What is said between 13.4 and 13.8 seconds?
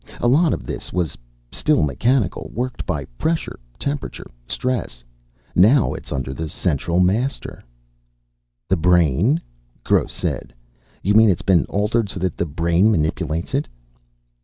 it?"